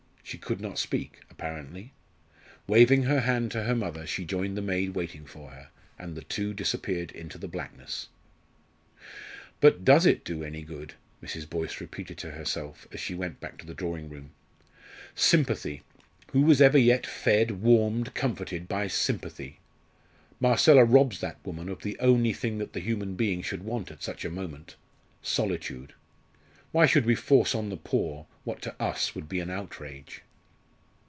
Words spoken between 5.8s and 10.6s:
and the two disappeared into the blackness. "But does it do